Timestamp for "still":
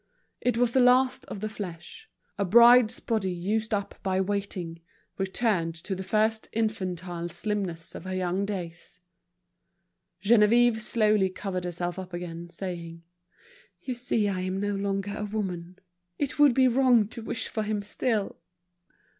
17.83-18.39